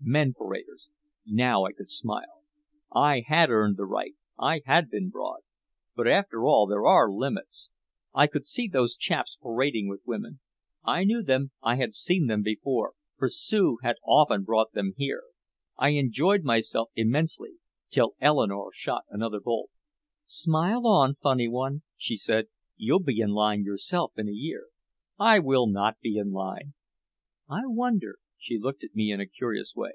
[0.00, 0.88] Men paraders!
[1.26, 2.40] Now I could smile.
[2.94, 5.40] I had earned the right, I had been broad.
[5.94, 7.70] But after all, there are limits.
[8.14, 10.40] I could see those chaps parading with women.
[10.82, 15.24] I knew them, I had seen them before, for Sue had often brought them here.
[15.76, 17.56] I enjoyed myself immensely
[17.90, 19.68] till Eleanore shot another bolt.
[20.24, 22.46] "Smile on, funny one," she said.
[22.78, 24.68] "You'll be in line yourself in a year."
[25.18, 26.72] "I will not be in line!"
[27.46, 29.90] "I wonder." She looked at me in a curious way.